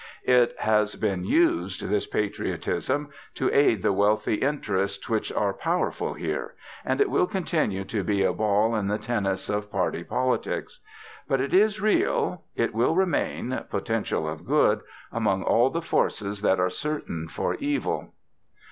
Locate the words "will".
7.07-7.27, 12.73-12.95